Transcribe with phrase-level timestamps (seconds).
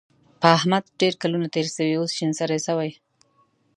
[0.39, 2.93] پر احمد ډېر کلونه تېر شوي دي؛ اوس شين سری شوی دی.